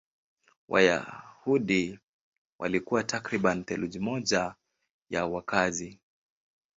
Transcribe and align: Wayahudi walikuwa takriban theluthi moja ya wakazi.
Wayahudi 0.69 1.99
walikuwa 2.59 3.03
takriban 3.03 3.63
theluthi 3.65 3.99
moja 3.99 4.55
ya 5.09 5.25
wakazi. 5.25 5.99